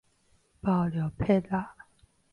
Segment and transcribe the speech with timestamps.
[0.61, 1.63] 包尿帕仔